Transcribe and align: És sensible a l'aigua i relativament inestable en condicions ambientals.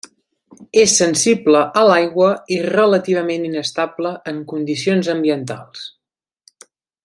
És 0.83 0.93
sensible 1.01 1.59
a 1.81 1.83
l'aigua 1.89 2.29
i 2.57 2.57
relativament 2.67 3.45
inestable 3.51 4.15
en 4.33 4.43
condicions 4.55 5.15
ambientals. 5.15 5.89